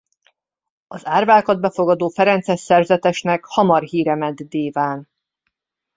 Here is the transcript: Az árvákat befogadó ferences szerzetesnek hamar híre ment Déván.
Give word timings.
Az 0.87 1.05
árvákat 1.05 1.59
befogadó 1.59 2.07
ferences 2.09 2.59
szerzetesnek 2.59 3.43
hamar 3.45 3.83
híre 3.83 4.15
ment 4.15 4.47
Déván. 4.49 5.07